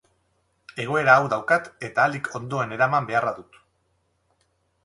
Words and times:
Egoera 0.85 1.17
hau 1.19 1.27
daukat 1.33 1.69
eta 1.89 2.05
ahalik 2.05 2.31
ondoen 2.39 2.75
eraman 2.79 3.09
beharra 3.11 3.35
dut. 3.41 3.61